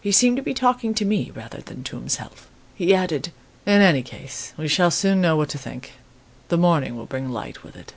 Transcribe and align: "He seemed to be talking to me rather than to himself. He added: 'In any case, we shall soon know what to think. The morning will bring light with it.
"He 0.00 0.12
seemed 0.12 0.36
to 0.36 0.44
be 0.44 0.54
talking 0.54 0.94
to 0.94 1.04
me 1.04 1.32
rather 1.32 1.60
than 1.60 1.82
to 1.82 1.96
himself. 1.96 2.46
He 2.76 2.94
added: 2.94 3.32
'In 3.66 3.80
any 3.82 4.00
case, 4.04 4.52
we 4.56 4.68
shall 4.68 4.92
soon 4.92 5.20
know 5.20 5.34
what 5.34 5.48
to 5.48 5.58
think. 5.58 5.94
The 6.50 6.56
morning 6.56 6.94
will 6.96 7.06
bring 7.06 7.30
light 7.30 7.64
with 7.64 7.74
it. 7.74 7.92